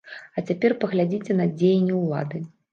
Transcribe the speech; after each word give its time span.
А 0.37 0.43
цяпер 0.47 0.75
паглядзіце 0.85 1.37
на 1.43 1.47
дзеянні 1.53 2.03
ўлады. 2.03 2.47